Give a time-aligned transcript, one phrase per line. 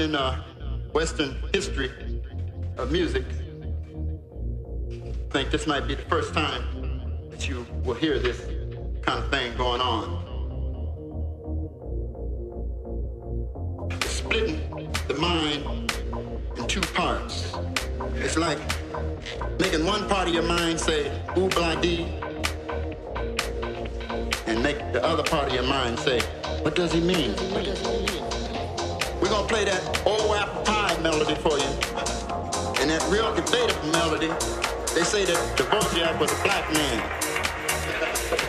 [0.00, 0.42] in uh,
[0.92, 1.90] Western history
[2.76, 3.24] of music,
[4.90, 8.40] I think this might be the first time that you will hear this
[9.02, 10.24] kind of thing going on.
[14.02, 14.60] Splitting
[15.08, 15.92] the mind
[16.56, 17.52] in two parts.
[18.16, 18.58] It's like
[19.58, 21.72] making one part of your mind say, ooh, blah,
[24.46, 26.20] and make the other part of your mind say,
[26.62, 27.32] what does he mean?
[27.52, 28.37] What does he mean?
[29.20, 31.70] We're gonna play that old apple pie melody for you.
[32.80, 34.28] And that real debatable melody,
[34.94, 37.00] they say that Dvorak was a black man.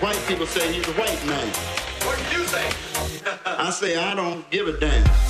[0.02, 1.48] White people say he's a white man.
[2.06, 2.70] What do you say?
[3.46, 5.29] I say I don't give a damn.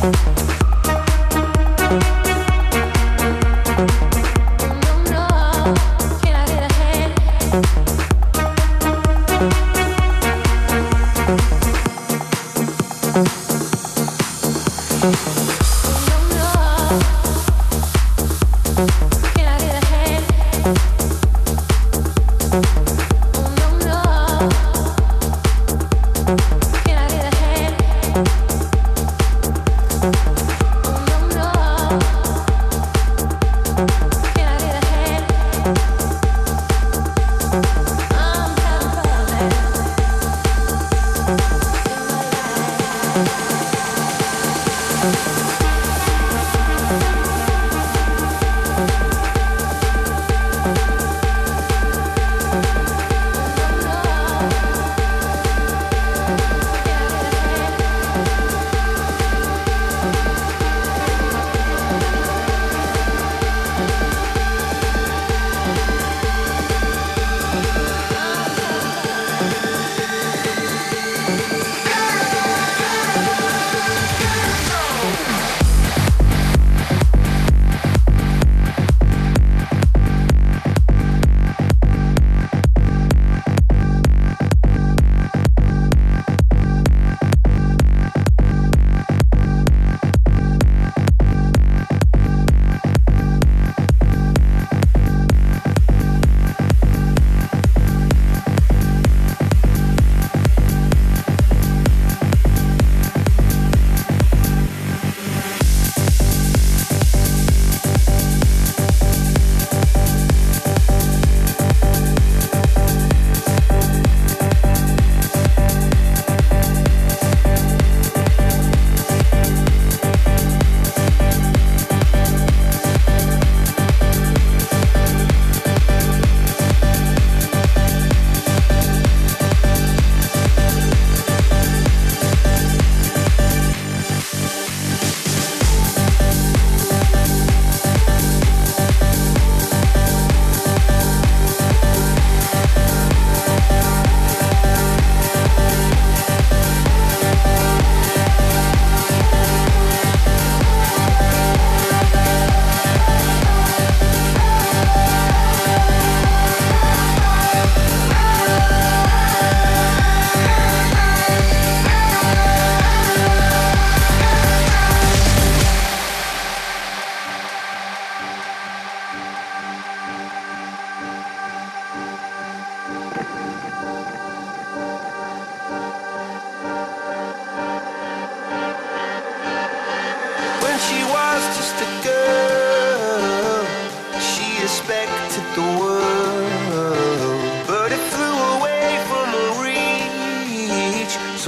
[0.00, 0.37] Thank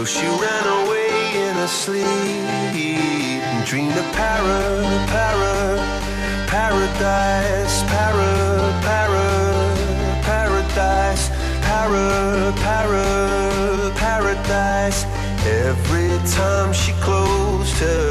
[0.00, 1.10] So she ran away
[1.46, 2.06] in her sleep
[3.44, 4.82] and dreamed of para,
[5.12, 5.76] para,
[6.46, 9.26] paradise, para, para,
[10.24, 11.28] paradise,
[11.60, 15.04] para, para, paradise.
[15.44, 18.09] Every time she closed her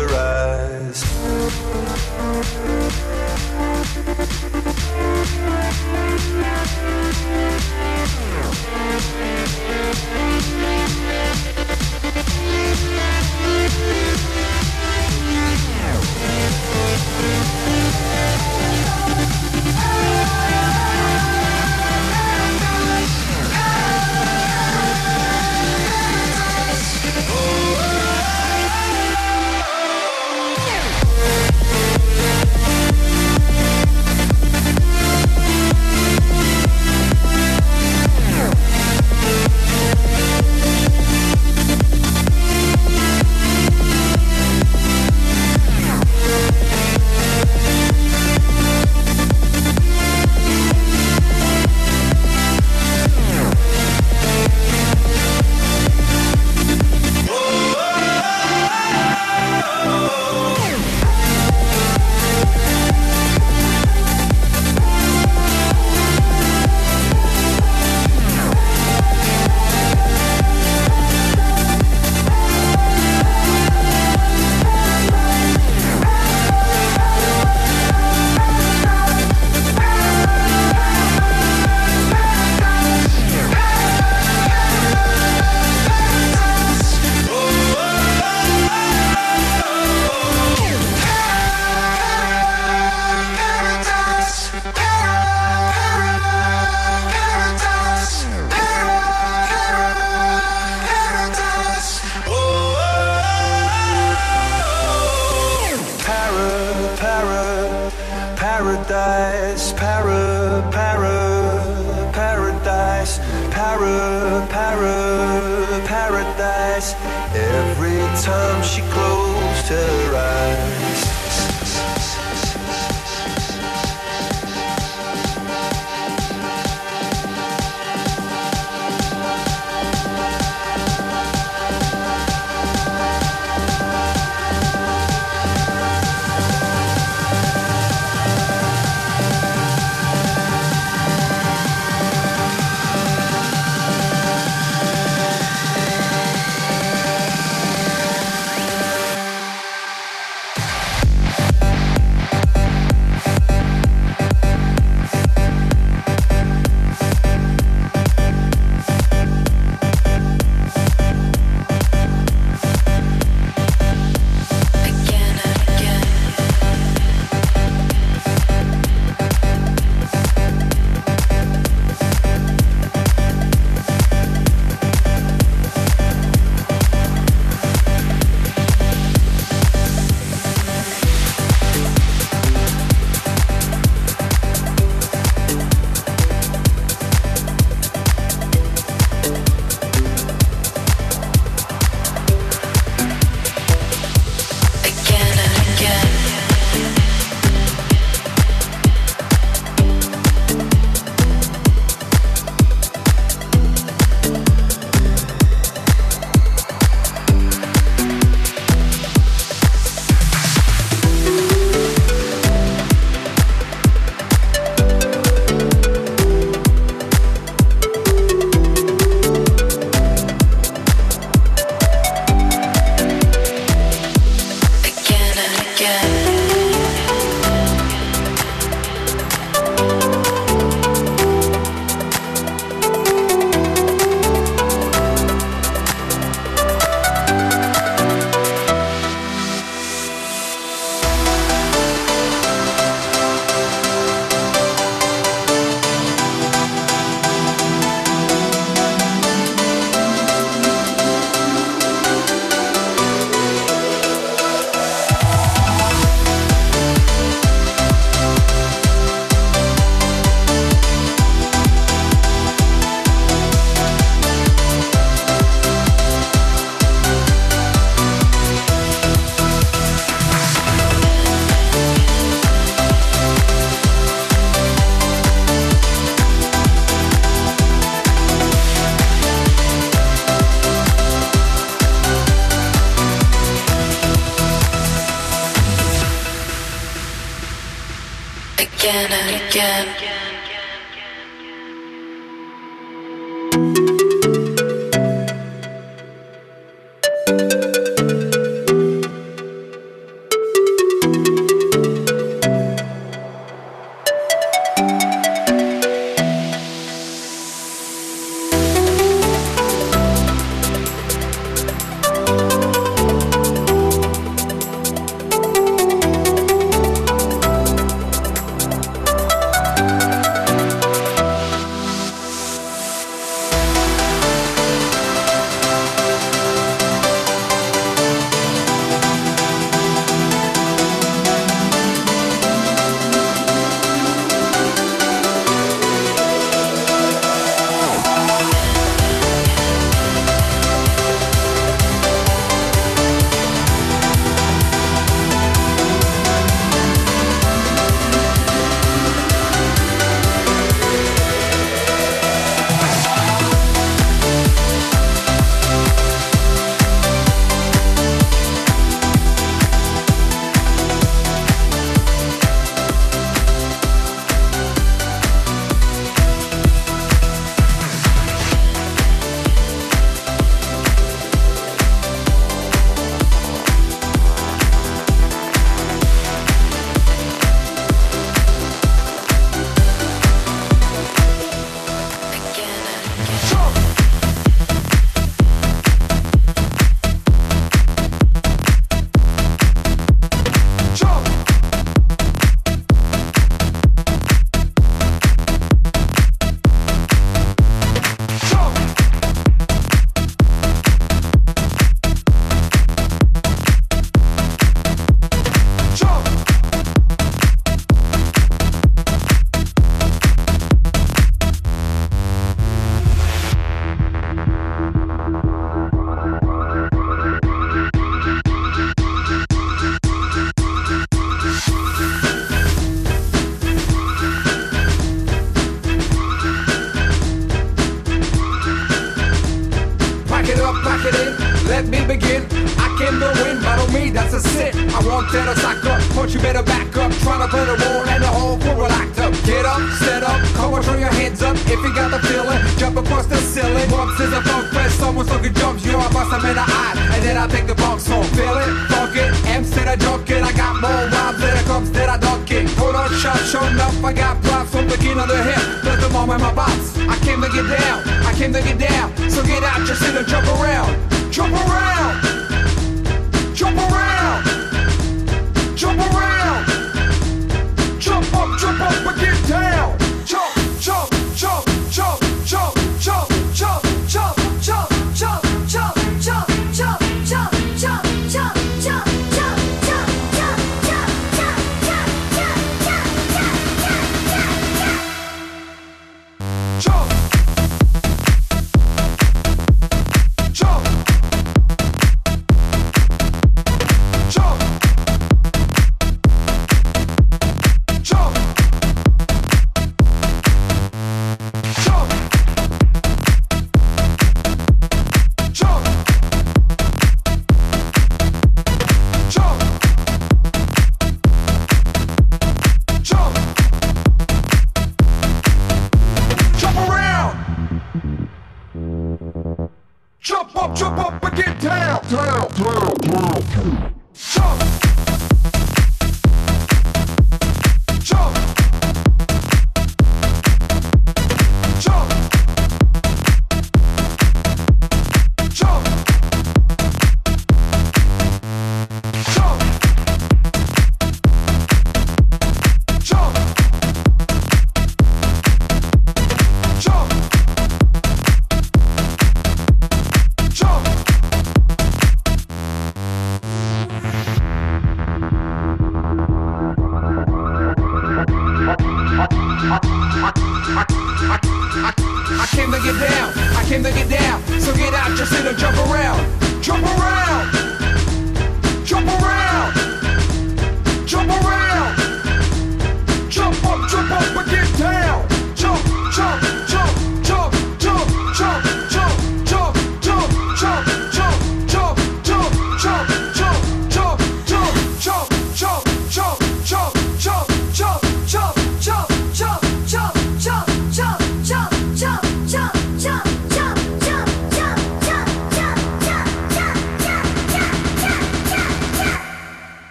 [456.32, 456.98] I my bots.
[456.98, 459.16] I came to get down, I came to get down.
[459.30, 462.29] So get out, just sit and jump around, jump around.